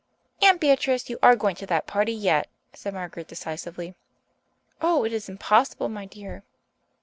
"Aunt 0.41 0.59
Beatrice, 0.59 1.11
you 1.11 1.19
are 1.21 1.35
going 1.35 1.55
to 1.57 1.67
that 1.67 1.85
party 1.85 2.11
yet," 2.11 2.49
said 2.73 2.95
Margaret 2.95 3.27
decisively. 3.27 3.93
"Oh, 4.81 5.03
it 5.03 5.13
is 5.13 5.29
impossible, 5.29 5.89
my 5.89 6.07
dear." 6.07 6.41